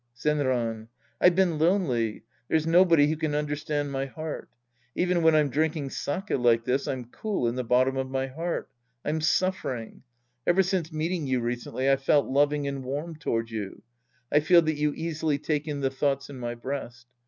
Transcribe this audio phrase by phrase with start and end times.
[0.19, 0.87] Zenran.
[1.21, 2.23] I've been lonely.
[2.47, 4.49] There's nobody who can understand my heart.
[4.95, 8.67] Even when I'm drinking sake like this, I'm cool in the bottom of my heart.
[9.05, 10.01] I'm suffering.
[10.47, 13.83] Ever since meeting you recently, I've felt loving and warm toward you.
[14.31, 17.05] I feel that you easily take in the thoughts in my breast.